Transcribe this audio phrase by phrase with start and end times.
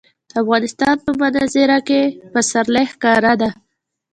[0.29, 2.01] د افغانستان په منظره کې
[2.31, 3.49] پسرلی ښکاره ده.